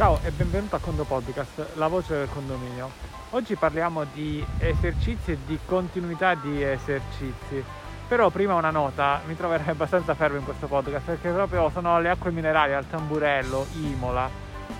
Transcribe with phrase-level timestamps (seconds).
[0.00, 2.90] Ciao e benvenuto a Condo Podcast, la voce del condominio.
[3.32, 7.62] Oggi parliamo di esercizi e di continuità di esercizi.
[8.08, 12.08] Però prima una nota, mi troverei abbastanza fermo in questo podcast perché proprio sono le
[12.08, 14.26] acque minerali al tamburello, Imola.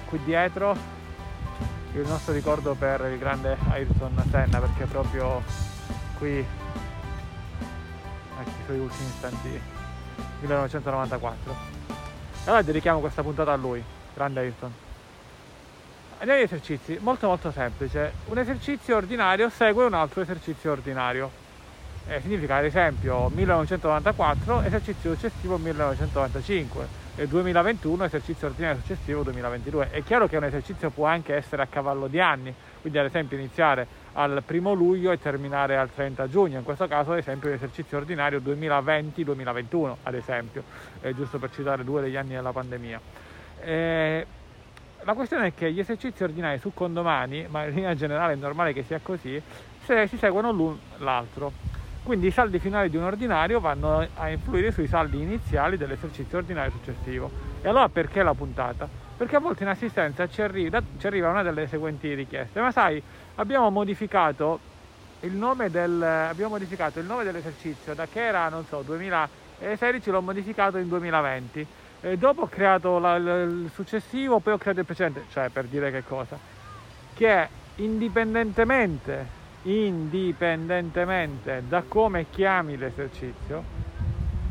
[0.06, 0.74] Qui dietro
[1.92, 5.42] il nostro ricordo per il grande Ayrton Senna perché proprio
[6.16, 6.48] qui ecco
[8.48, 9.60] i suoi ultimi istanti
[10.40, 11.54] 1994.
[12.46, 13.84] Allora dedichiamo questa puntata a lui,
[14.14, 14.88] grande Ayrton.
[16.20, 18.12] Andiamo agli esercizi, molto molto semplice.
[18.26, 21.30] Un esercizio ordinario segue un altro esercizio ordinario.
[22.06, 29.92] Eh, significa ad esempio 1994, esercizio successivo 1995 e 2021, esercizio ordinario successivo 2022.
[29.92, 33.38] È chiaro che un esercizio può anche essere a cavallo di anni, quindi ad esempio
[33.38, 37.96] iniziare al primo luglio e terminare al 30 giugno, in questo caso ad esempio l'esercizio
[37.96, 40.64] ordinario 2020-2021, ad esempio,
[41.00, 43.00] eh, giusto per citare due degli anni della pandemia.
[43.62, 44.26] Eh,
[45.10, 48.72] la questione è che gli esercizi ordinari su condomani, ma in linea generale è normale
[48.72, 49.42] che sia così,
[49.82, 51.50] se si seguono l'un l'altro.
[52.04, 56.70] Quindi i saldi finali di un ordinario vanno a influire sui saldi iniziali dell'esercizio ordinario
[56.70, 57.28] successivo.
[57.60, 58.88] E allora perché la puntata?
[59.16, 63.02] Perché a volte in assistenza ci arriva, ci arriva una delle seguenti richieste, ma sai,
[63.34, 64.60] abbiamo modificato
[65.22, 70.22] il nome, del, abbiamo modificato il nome dell'esercizio da che era, non so, 2016, l'ho
[70.22, 71.66] modificato in 2020
[72.02, 75.90] e dopo ho creato la, il successivo, poi ho creato il precedente, cioè per dire
[75.90, 76.38] che cosa?
[77.14, 79.26] Che indipendentemente,
[79.62, 83.88] indipendentemente da come chiami l'esercizio,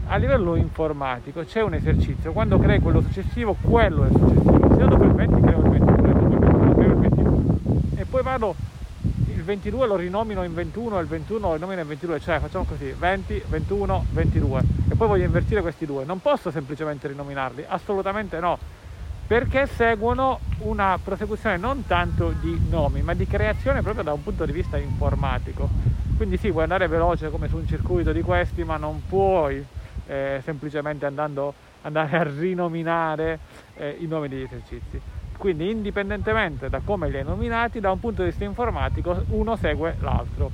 [0.07, 4.79] a livello informatico c'è un esercizio, quando crei quello successivo, quello è il successivo, se
[4.79, 8.55] io il 20 creo il 22, dopo il 21 creo il 22 e poi vado
[9.49, 12.91] 22 lo rinomino in 21 e il 21 lo rinomino in 22, cioè facciamo così,
[12.91, 18.59] 20, 21, 22 e poi voglio invertire questi due, non posso semplicemente rinominarli, assolutamente no,
[19.25, 24.45] perché seguono una prosecuzione non tanto di nomi, ma di creazione proprio da un punto
[24.45, 25.67] di vista informatico.
[26.15, 29.65] Quindi sì, puoi andare veloce come su un circuito di questi, ma non puoi
[30.05, 33.39] eh, semplicemente andando, andare a rinominare
[33.77, 35.01] eh, i nomi degli esercizi.
[35.39, 39.95] Quindi indipendentemente da come li hai nominati, da un punto di vista informatico uno segue
[40.01, 40.51] l'altro.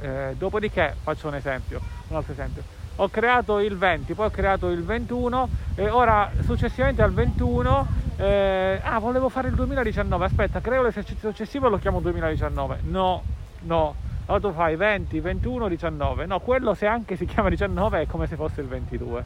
[0.00, 2.62] Eh, dopodiché faccio un esempio, un altro esempio.
[2.96, 8.80] Ho creato il 20, poi ho creato il 21 e ora successivamente al 21 eh,
[8.82, 12.78] ah volevo fare il 2019, aspetta, creo l'esercizio successivo e lo chiamo 2019.
[12.84, 13.22] No,
[13.64, 13.94] no,
[14.24, 16.24] allora tu fai 20, 21, 19.
[16.24, 19.24] No, quello se anche si chiama 19 è come se fosse il 22.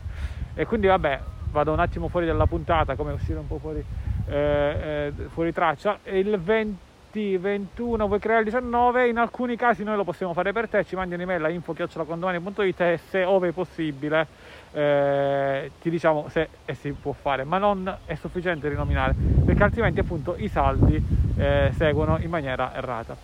[0.54, 1.20] E quindi vabbè,
[1.52, 3.84] vado un attimo fuori dalla puntata, come uscire un po' fuori
[4.28, 5.98] eh, eh, fuori traccia.
[6.04, 10.68] Il 20, 21 vuoi creare il 19, in alcuni casi noi lo possiamo fare per
[10.68, 14.26] te, ci mandi un'email a info.condomani.it e se ove possibile
[14.72, 19.14] eh, ti diciamo se si può fare, ma non è sufficiente rinominare,
[19.44, 21.02] perché altrimenti appunto i saldi
[21.36, 23.16] eh, seguono in maniera errata.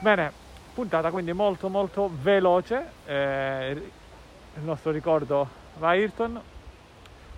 [0.00, 0.32] Bene,
[0.74, 3.72] puntata quindi molto molto veloce, eh,
[4.54, 6.40] il nostro ricordo va a Ayrton,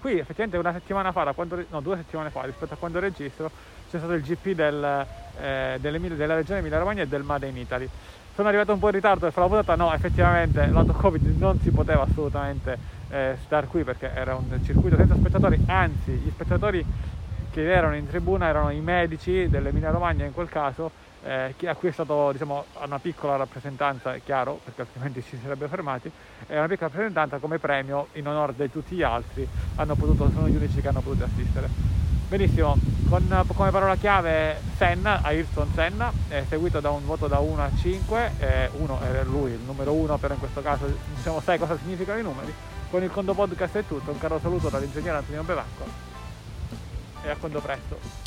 [0.02, 3.48] Qui effettivamente una settimana fa, quando, no due settimane fa rispetto a quando registro,
[3.88, 5.06] c'è stato il GP del,
[5.38, 7.88] eh, della regione Emilia Romagna e del Made in Italy.
[8.34, 11.60] Sono arrivato un po' in ritardo per fare la puntata, no effettivamente lato Covid non
[11.60, 12.80] si poteva assolutamente
[13.10, 16.84] eh, star qui perché era un circuito senza spettatori, anzi gli spettatori
[17.52, 20.90] che erano in tribuna erano i medici dell'Emilia Romagna in quel caso
[21.24, 25.68] eh, a cui è stato diciamo, una piccola rappresentanza, è chiaro, perché altrimenti si sarebbe
[25.68, 26.10] fermati,
[26.46, 30.56] è una piccola rappresentanza come premio in onore di tutti gli altri, potuto, sono gli
[30.56, 31.68] unici che hanno potuto assistere.
[32.28, 32.78] Benissimo,
[33.10, 37.70] con, come parola chiave Senna, Ayrton Senna, è seguito da un voto da 1 a
[37.76, 41.76] 5, eh, 1 è lui, il numero 1 però in questo caso diciamo sai cosa
[41.76, 42.54] significano i numeri.
[42.88, 45.84] Con il Condo Podcast è tutto, un caro saluto dall'ingegnere Antonio Bevacco
[47.22, 48.22] e a quando presto.